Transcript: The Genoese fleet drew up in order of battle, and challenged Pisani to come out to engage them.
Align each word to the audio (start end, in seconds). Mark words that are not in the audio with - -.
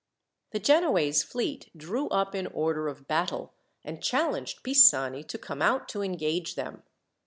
The 0.49 0.57
Genoese 0.59 1.21
fleet 1.21 1.69
drew 1.77 2.07
up 2.09 2.33
in 2.33 2.47
order 2.47 2.87
of 2.87 3.07
battle, 3.07 3.53
and 3.83 4.01
challenged 4.01 4.63
Pisani 4.63 5.23
to 5.25 5.37
come 5.37 5.61
out 5.61 5.87
to 5.89 6.01
engage 6.01 6.55
them. 6.55 6.81